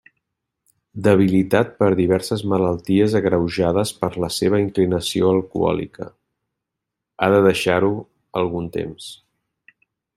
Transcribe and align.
Debilitat 1.07 1.75
per 1.83 1.89
diverses 1.99 2.41
malalties 2.53 3.17
agreujades 3.19 3.93
per 3.99 4.11
la 4.25 4.31
seva 4.39 4.63
inclinació 4.63 5.31
alcohòlica, 5.35 6.11
ha 7.27 7.33
de 7.35 7.45
deixar-ho 7.51 7.95
algun 8.43 8.75
temps. 8.81 9.13